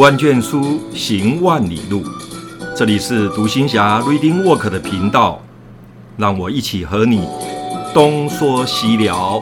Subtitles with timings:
[0.00, 2.02] 万卷书，行万里路。
[2.74, 5.42] 这里是独行侠 Reading Walk 的频道，
[6.16, 7.28] 让我一起和你
[7.92, 9.38] 东说西聊。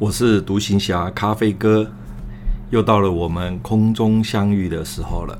[0.00, 1.86] 我是独行侠咖啡哥，
[2.70, 5.38] 又到了我们空中相遇的时候了。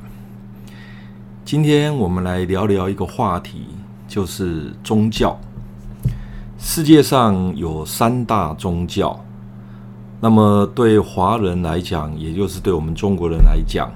[1.47, 3.69] 今天我们来聊聊一个话题，
[4.07, 5.41] 就是宗教。
[6.59, 9.19] 世界上有三大宗教，
[10.21, 13.91] 那么对华人来讲，也就是对我们中国人来讲，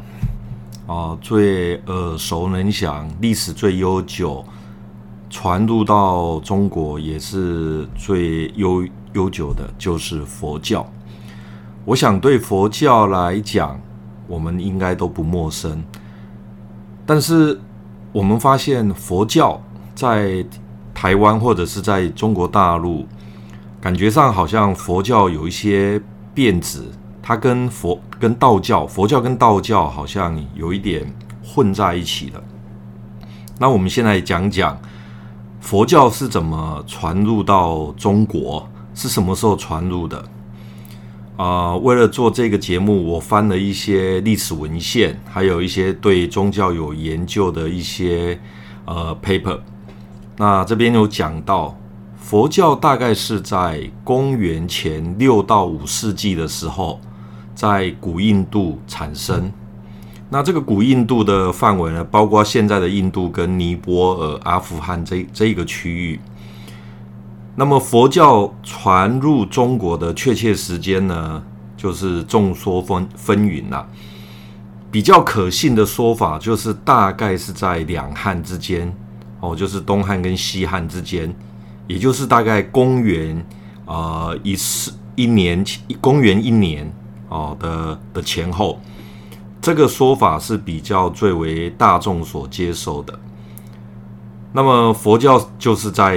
[0.87, 4.43] 啊，最耳熟能详、历史最悠久、
[5.29, 8.83] 传入到中国也是最悠。
[9.15, 10.85] 悠久的就是佛教，
[11.85, 13.81] 我想对佛教来讲，
[14.27, 15.83] 我们应该都不陌生。
[17.07, 17.61] 但是
[18.13, 19.61] 我们发现佛教
[19.95, 20.45] 在
[20.93, 23.07] 台湾或者是在中国大陆，
[23.81, 26.01] 感觉上好像佛教有一些
[26.33, 26.83] 变质，
[27.23, 31.07] 它跟佛跟道教，佛教跟道教好像有一点
[31.45, 32.43] 混在一起了。
[33.61, 34.77] 那我们现在讲讲
[35.61, 38.69] 佛教是怎么传入到中国。
[38.95, 40.25] 是什么时候传入的？
[41.37, 48.39] 啊、为了做这个节目，我翻了一些历史文献，还有一些对宗教有研究的一些
[48.85, 49.59] 呃 paper。
[50.37, 51.77] 那这边有讲到，
[52.17, 57.01] 佛教大概是在公元前六到五世纪的时候，
[57.53, 59.53] 在古印度产生。
[60.31, 66.21] 那这个古印度的范围呢，包括现在的印度跟尼泊尔、阿富汗这这一个区域。
[67.57, 71.43] 那么佛教传入中国的确切时间呢，
[71.77, 73.89] 就是众说纷纷纭了。
[74.91, 78.93] 比较可信的说法就是大概是在两汉之间，
[79.41, 81.35] 哦，就是东汉跟西汉之间，
[81.87, 83.45] 也就是大概公元、
[83.87, 85.65] 呃、一四一年，
[86.01, 86.93] 公元一年
[87.29, 88.81] 哦的的前后，
[89.61, 93.19] 这个说法是比较最为大众所接受的。
[94.57, 96.17] 那么佛教就是在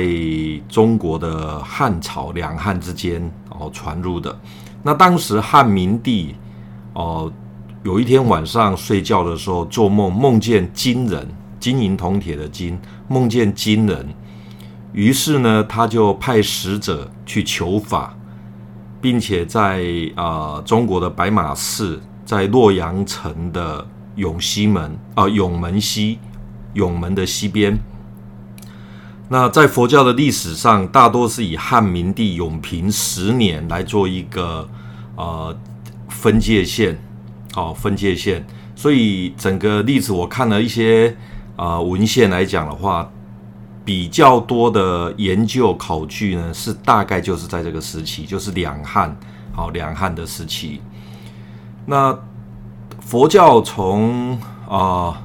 [0.70, 4.40] 中国的汉朝两汉之间哦传入的。
[4.84, 6.36] 那当时汉明帝
[6.94, 7.34] 哦
[7.82, 11.28] 有一天晚上睡觉的时候做梦，梦见金人，
[11.60, 12.78] 金银铜铁的金，
[13.08, 14.08] 梦见金人。
[14.94, 18.16] 于是呢，他就派使者去求法，
[19.02, 19.82] 并且在
[20.16, 23.84] 啊、呃、中国的白马寺，在洛阳城的
[24.16, 26.20] 永西门啊、呃、永门西
[26.76, 27.76] 永门的西边。
[29.30, 34.68] 那在佛教的历史上，大多是以汉明帝永平十年来做一个
[35.18, 35.54] 呃
[36.08, 36.98] 分界线，
[37.54, 38.48] 好、哦、分界线。
[38.74, 41.14] 所以整个历史我看了一些、
[41.58, 43.12] 呃、文献来讲的话，
[43.84, 49.14] 比较多的研究考据呢，是大概就是在这个时期，就是两汉，
[49.52, 50.82] 好、哦、两汉的时期。
[51.86, 52.18] 那
[53.02, 54.40] 佛教从
[54.70, 55.22] 啊、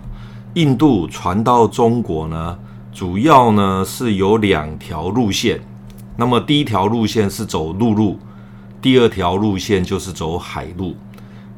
[0.54, 2.58] 印度传到中国呢？
[2.92, 5.60] 主要呢是有两条路线，
[6.16, 8.18] 那么第一条路线是走陆路，
[8.82, 10.94] 第二条路线就是走海路。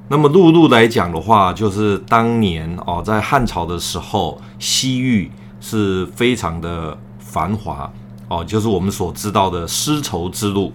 [0.06, 5.30] 那么陆路来讲的话，就是当年哦，在汉朝的时候，西域
[5.60, 7.90] 是非常的繁华
[8.28, 10.72] 哦，就是我们所知道的丝绸之路。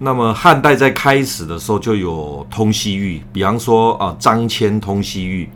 [0.00, 5.48] 那么汉代在开始的时候就有通西域，比方说啊，张骞通西域。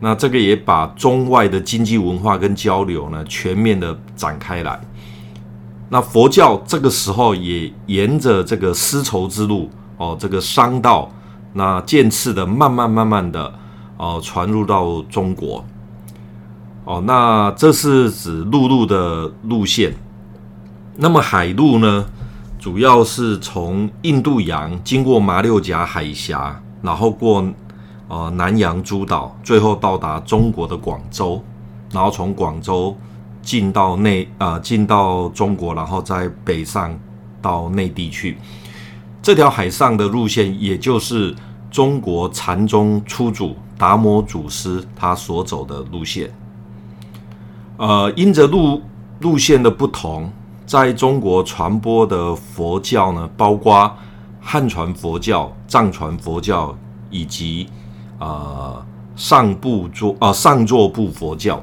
[0.00, 4.80] 那这个也把中外的经济文化跟交流呢，全面的展开来。
[5.88, 11.10] 那佛教这个时候也沿着这个丝绸之路哦，这个商道，
[11.52, 13.52] 那渐次的慢慢慢慢的
[13.96, 15.64] 哦传入到中国。
[16.84, 19.92] 哦，那这是指陆路的路线。
[20.96, 22.06] 那么海路呢，
[22.58, 27.44] 主要是从印度洋经过马六甲海峡，然后过。
[28.08, 31.42] 呃，南洋诸岛，最后到达中国的广州，
[31.92, 32.96] 然后从广州
[33.42, 36.98] 进到内、呃，进到中国，然后再北上
[37.42, 38.38] 到内地去。
[39.20, 41.36] 这条海上的路线，也就是
[41.70, 46.32] 中国禅宗初祖达摩祖师他所走的路线。
[47.76, 48.80] 呃，因着路
[49.20, 50.32] 路线的不同，
[50.64, 53.94] 在中国传播的佛教呢，包括
[54.40, 56.74] 汉传佛教、藏传佛教
[57.10, 57.68] 以及。
[58.18, 58.84] 呃，
[59.16, 61.62] 上部座啊、上座部佛教。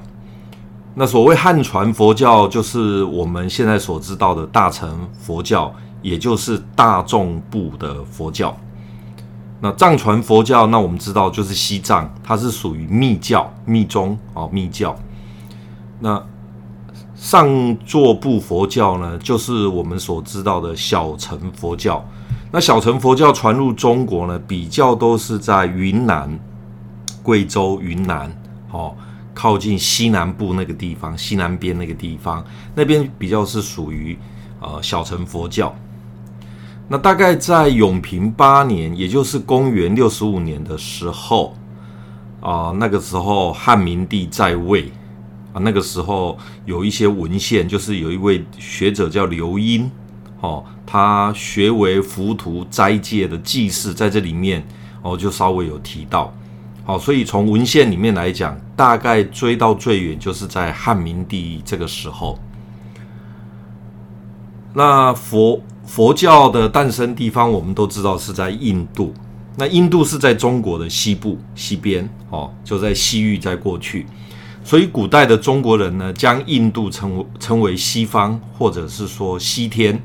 [0.94, 8.56] 那所谓汉传佛教，就是我们现在所知道的大乘佛教，也就是大众部的佛教。
[9.60, 14.96] 那藏传佛教，那我们知道就是西藏，它是属于密教、密宗哦，密教。
[16.00, 16.22] 那
[17.16, 22.04] 上座部佛教呢，就是我们所知道的小乘佛教。
[22.52, 26.40] 那小乘佛教传入中国呢，比较都是在云南、
[27.26, 28.32] 贵州、云南，
[28.70, 28.96] 哦，
[29.34, 32.46] 靠近西南部那个地方，西南边那个地方，
[32.76, 34.16] 那边比较是属于
[34.60, 35.76] 呃小乘佛教。
[36.88, 41.56] 那大概在永平八年，也就是公元六十五年的时候，
[42.42, 44.92] 啊、那个时候汉明帝在位
[45.52, 49.90] 啊，那个时候有一些文献，就是有一位学者叫刘因，
[50.42, 54.64] 哦，他学为浮屠斋戒的记事，在这里面
[55.02, 56.32] 哦，就稍微有提到，
[56.86, 62.40] 好，所以从文献里面来讲，大概追到最远，就是在汉明帝这个时候，
[64.74, 65.62] 那佛。
[65.88, 69.14] 佛教的诞生地方，我们都知道是在印度。
[69.56, 74.08] 那印度是在中国的西部西边，哦，就在西域在过去。
[74.64, 80.02] 所以古代的中国人呢，将印度称为称为西方，或者是说西天。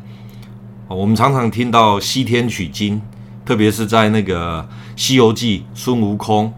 [0.87, 3.01] 我们常常听到西天取经，
[3.43, 4.63] 特别是在那个
[4.95, 6.53] 《西游记》，孙悟空，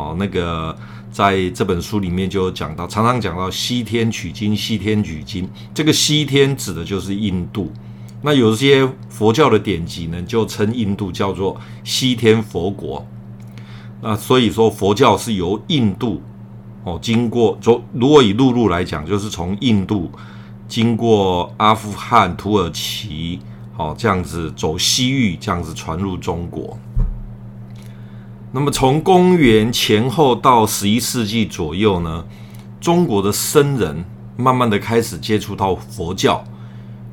[0.00, 0.74] 哦，那个
[1.10, 5.46] 在这本书里面就有讲到，常常讲到西天取经，西天取经。
[5.74, 7.70] 这个西天指的就是印度。
[8.22, 13.06] 那有些佛教的典籍呢，就称印度叫做西天佛国。
[14.00, 16.22] 那所以说，佛教是由印度
[16.84, 20.10] 哦，经过走，如果以陆路来讲，就是从印度
[20.66, 23.38] 经过阿富汗、土耳其，
[23.76, 26.78] 哦，这样子走西域，这样子传入中国。
[28.52, 32.24] 那么从公元前后到十一世纪左右呢，
[32.80, 34.04] 中国的僧人
[34.36, 36.42] 慢慢的开始接触到佛教。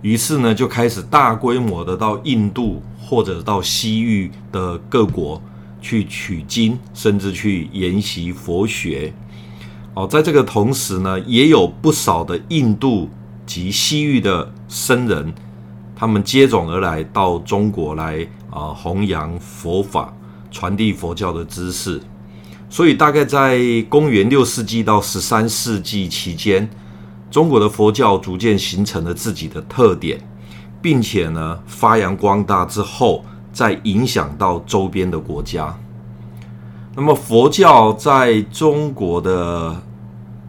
[0.02, 5.40] 于是呢，就开始大规模的到印度或者到西域的各国
[5.80, 9.14] 去取经，甚至去研习佛学。
[9.94, 13.10] 哦，在这个同时呢，也有不少的印度
[13.46, 15.32] 及西域的僧人，
[15.96, 20.14] 他们接踵而来到中国来啊、弘扬佛法，
[20.58, 22.02] 传递佛教的知识。
[22.68, 26.68] 所以，大概在公元六世纪到十三世纪期间。
[27.30, 30.20] 中国的佛教逐渐形成了自己的特点，
[30.82, 33.24] 并且呢，发扬光大之后，
[33.54, 35.78] 再影响到周边的国家。
[36.96, 39.80] 那么，佛教在中国的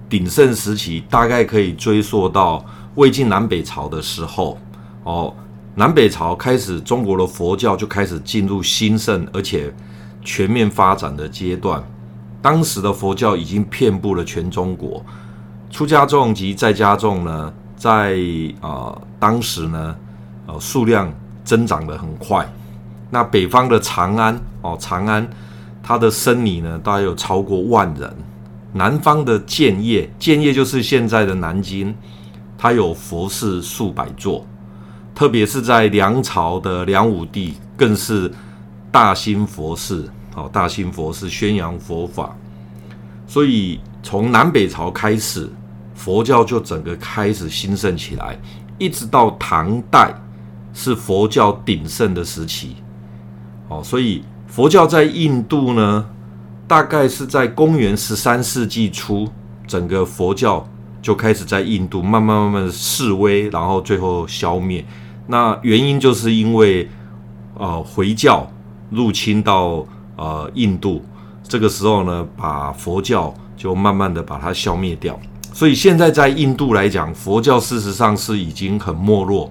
[0.09, 2.65] 鼎盛时期，大概可以追溯到
[2.95, 4.57] 魏晋南北朝的时候。
[5.05, 5.35] 哦，
[5.75, 9.73] 南北朝开始，中国的佛教就开始进入兴盛而且
[10.29, 11.83] 全面发展的阶段。
[12.43, 15.03] 当时的佛教已经遍布了全中国。
[15.71, 18.13] 出家众及在家众呢，在
[18.61, 19.97] 啊、呃、当时呢，
[20.47, 21.11] 呃数量
[21.45, 22.47] 增长得很快。
[23.09, 25.27] 那北方的长安哦，长安
[25.83, 28.15] 它的僧尼呢，大概有超过万人。
[28.75, 31.95] 南方的建业，建业就是现在的南京，
[32.59, 34.47] 它有佛寺数百座。
[35.15, 38.31] 特别是在梁朝的梁武帝，更是
[38.93, 42.37] 大兴佛寺，哦，大兴佛寺宣扬佛法。
[43.26, 45.50] 所以从南北朝开始。
[45.99, 48.38] 佛教就整个开始兴盛起来，
[48.78, 50.14] 一直到唐代
[50.73, 52.76] 是佛教鼎盛的时期。
[53.66, 56.09] 哦，所以佛教在印度呢，
[56.68, 59.28] 大概是在公元十三世纪初，
[59.66, 60.64] 整个佛教
[61.02, 64.85] 就开始在印度慢慢慢慢的式微，然后最后消灭。
[65.26, 66.88] 那原因就是因为
[67.54, 68.49] 呃回教
[68.88, 69.85] 入侵到
[70.19, 71.03] 呃印度，
[71.43, 75.19] 这个时候呢，把佛教就慢慢的把它消灭掉。
[75.55, 79.51] 所以现在在印度来讲，佛教事实上是已经很没落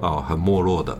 [0.00, 0.98] 啊，很没落的。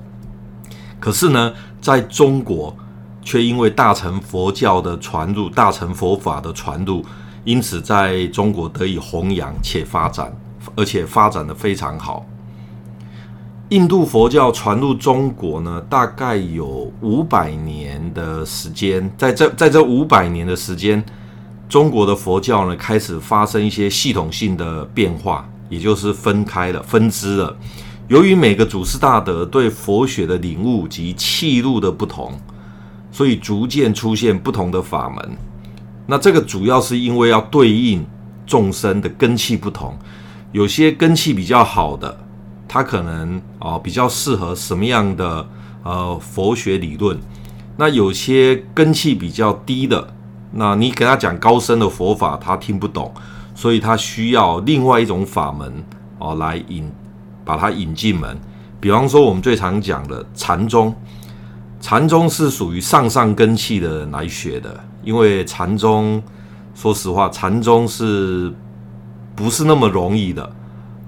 [1.00, 2.74] 可是呢，在中国
[3.22, 7.04] 却因为大乘佛教的传入，大乘佛法的传入，
[7.44, 10.32] 因此在中国得以弘扬且发展，
[10.76, 12.24] 而且发展的非常好。
[13.70, 21.02] 印度佛教传入中国呢，大概有五百年的时间，在这在这五百年的时间。
[21.68, 27.56] 中国的佛教呢，开始发生一些系统性的变化，也就是分开了、分支了。
[28.08, 32.32] 由于每个祖师大德对佛学的领悟及气路的不同，
[33.12, 35.36] 所以逐渐出现不同的法门。
[36.08, 38.04] 那这个主要是因为要对应
[38.44, 39.96] 众生的根气不同，
[40.50, 42.18] 有些根气比较好的，
[42.72, 45.44] 他可能啊、哦、比较适合什么样的
[45.82, 47.18] 呃佛学理论。
[47.76, 50.14] 那有些根气比较低的。
[50.52, 53.12] 那你给他讲高深的佛法，他听不懂，
[53.54, 55.72] 所以他需要另外一种法门
[56.18, 56.90] 哦，来引
[57.44, 58.36] 把他引进门。
[58.80, 60.92] 比方说，我们最常讲的禅宗，
[61.80, 66.20] 禅宗是属于上上根器的人来学的，因为禅宗，
[66.74, 68.52] 说实话，禅宗是
[69.36, 70.52] 不是那么容易的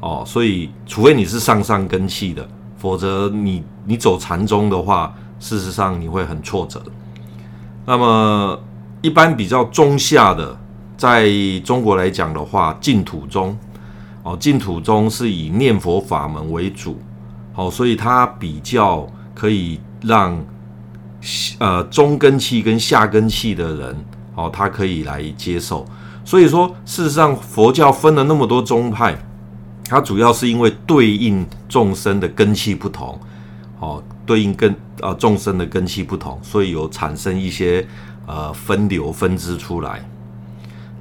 [0.02, 0.22] 哦？
[0.26, 6.82] 所以，除非你是上上根器的，否则你你走禅宗的话，事实上你会很挫折。
[7.86, 8.60] 那么，
[9.00, 10.58] 一般比较中下的，
[10.96, 11.30] 在
[11.64, 13.56] 中国来讲的话，净土宗
[14.22, 17.00] 哦，净土宗是以念佛法门为主，
[17.52, 20.36] 好，所以它比较可以让
[21.58, 24.04] 呃中根器跟下根器的人，
[24.34, 25.84] 哦，他可以来接受。
[26.24, 29.16] 所以说，事实上佛教分了那么多宗派，
[29.92, 33.18] 它主要是因为对应众生的根器不同，
[33.78, 37.86] 哦，对应根啊众生的根器不同，所以有产生一些。
[38.24, 40.00] 呃，分流分支出来。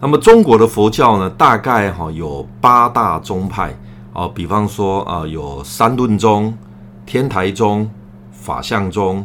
[0.01, 3.77] 那么中国的佛教呢，大概哈有八大宗派
[4.11, 6.57] 啊，比方说啊，有三论宗、
[7.05, 7.87] 天台宗、
[8.31, 9.23] 法相宗、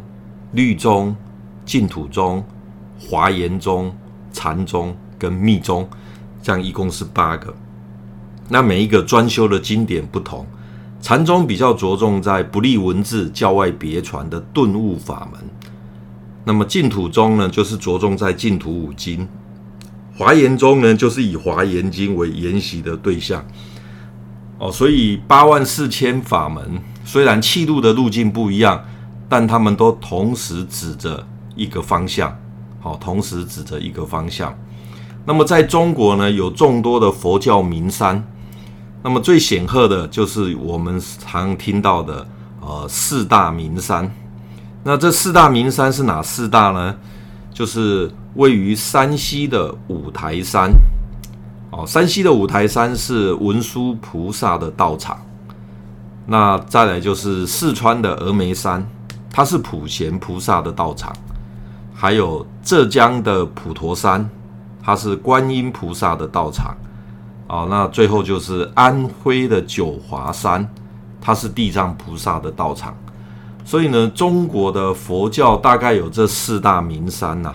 [0.53, 1.17] 律宗、
[1.65, 2.45] 净土宗、
[3.01, 3.91] 华严宗、
[4.31, 5.89] 禅宗跟密宗，
[6.43, 7.53] 这样一共是八个。
[8.49, 10.47] 那每一个专修的经典不同，
[11.03, 15.41] 禅宗比较着重在不立文字、教外别传的顿悟法门。
[16.45, 19.27] 那么净土宗呢，就是着重在净土五经；
[20.17, 23.45] 华严宗呢，就是以华严经为研习的对象。
[24.59, 28.85] 哦，所以八万四千法门，虽然契入的路径不一样，
[29.29, 31.27] 但他们都同时指着
[31.57, 32.39] 一个方向。
[32.81, 34.57] 好，同时指着一个方向。
[35.25, 38.25] 那么在中国呢，有众多的佛教名山。
[39.07, 42.27] 那么最显赫的就是我们常听到的
[42.61, 44.13] 呃四大名山。
[44.83, 46.93] 那这四大名山是哪四大呢？
[47.55, 50.73] 就是位于山西的五台山。
[51.71, 55.17] 哦，山西的五台山是文殊菩萨的道场。
[56.27, 58.85] 那再来就是四川的峨眉山，
[59.31, 61.15] 它是普贤菩萨的道场。
[61.95, 64.29] 还有浙江的普陀山，
[64.83, 66.77] 它是观音菩萨的道场。
[67.49, 70.69] 哦，那最后就是安徽的九华山，
[71.21, 72.97] 它是地藏菩萨的道场。
[73.65, 77.55] 所以呢，中国的佛教大概有这四大名山呐，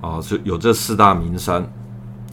[0.00, 1.64] 啊，是有这四大名山。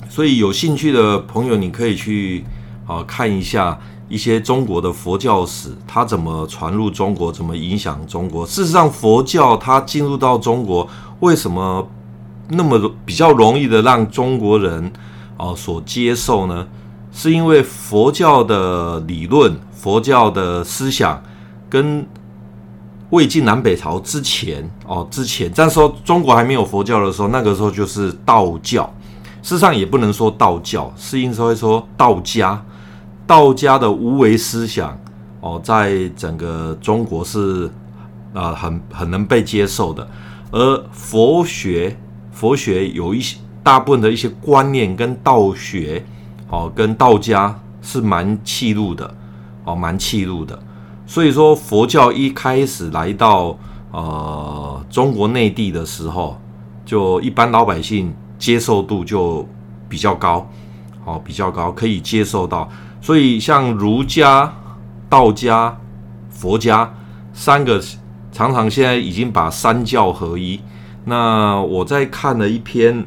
[0.10, 2.46] 所以有兴趣的朋友，你可以去
[2.86, 8.46] 啊看一下一些中国的佛教史，它怎么传入中国，怎么影响中国。
[8.46, 10.88] 事实上，佛教它进入到中国，
[11.20, 11.88] 为什么
[12.50, 14.92] 那么比较容易的让中国人
[15.38, 16.68] 哦所接受呢？
[17.12, 21.24] 是因为佛教的理论、佛教的思想
[21.70, 22.06] 跟
[23.10, 28.84] 魏晋南北朝之前哦，之前这时候中国还没有佛教的时候，那个时候就是道教。
[29.42, 32.64] 事实上也不能说道教，是应该说道家。
[33.26, 34.98] 道家的无为思想
[35.42, 37.66] 哦，在整个中国是
[38.34, 40.08] 啊、呃、很很能被接受的。
[40.52, 41.98] 而佛学，
[42.32, 46.02] 佛学有一些大部分的一些观念跟道学
[46.50, 49.14] 哦，跟道家是蛮契入的
[49.66, 50.58] 哦，蛮契入的。
[51.06, 53.58] 所以说，佛教一开始来到
[53.92, 56.40] 呃中国内地的时候，
[56.86, 59.46] 就一般老百姓接受度就
[59.90, 60.50] 比较高，
[61.04, 62.70] 哦，比较高，可以接受到。
[63.02, 64.50] 所以像儒家、
[65.10, 65.78] 道家、
[66.30, 66.90] 佛家
[67.34, 67.84] 三个，
[68.32, 70.58] 常常现在已经把三教合一。
[71.04, 73.06] 那我在看了一篇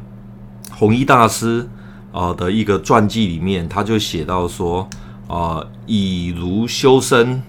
[0.81, 1.69] 弘一大师
[2.11, 4.89] 啊的一个传记里面，他就写到说
[5.27, 7.39] 啊，以儒修身。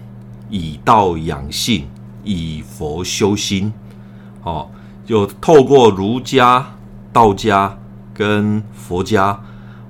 [0.55, 1.87] 以道养性，
[2.23, 3.73] 以佛修心，
[4.43, 4.69] 哦，
[5.07, 6.75] 就透过儒家、
[7.11, 7.75] 道家
[8.13, 9.41] 跟佛家，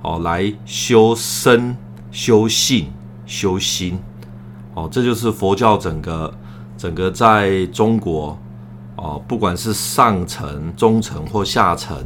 [0.03, 1.77] 哦，来修身、
[2.13, 2.93] 修性、
[3.27, 3.99] 修心，
[4.75, 6.33] 哦，这就是佛教整个
[6.79, 8.39] 整个在中国，
[8.95, 11.99] 哦，不管是上层、中层或下层，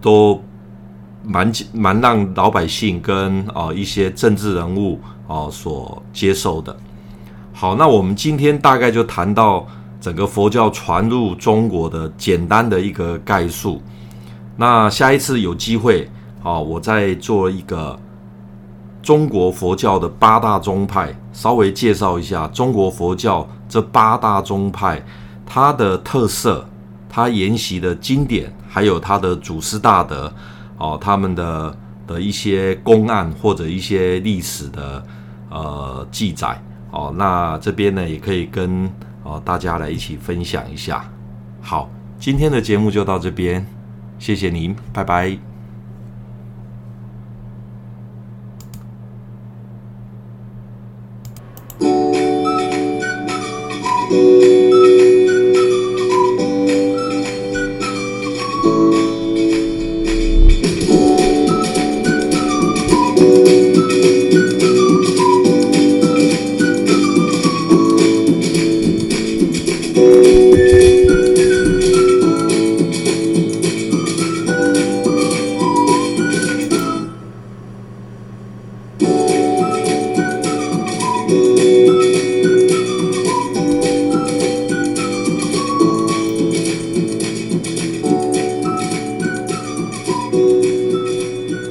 [0.00, 0.42] 都
[1.24, 6.76] 蛮蛮让老百姓跟啊、一些政治人物啊所接受的。
[7.52, 9.66] 好，那我们今天大概就谈到
[10.00, 13.82] 整个佛教传入中国的简单的一个概述。
[14.56, 16.08] 那下一次有机会，
[16.42, 17.98] 啊，我再做一个
[19.02, 25.04] 中国佛教的八大宗派，稍微介绍一下中国佛教这八大宗派
[25.44, 26.68] 它的特色，
[27.08, 30.32] 它沿袭的经典，还有他的祖师大德，
[30.76, 35.04] 哦，他们的的一些公案或者一些历史的
[35.50, 36.60] 呃记载。
[36.90, 38.90] 哦，那这边呢也可以跟
[39.22, 41.04] 哦大家来一起分享一下。
[41.60, 43.66] 好，今天的节目就到这边，
[44.18, 45.47] 谢谢您，拜拜。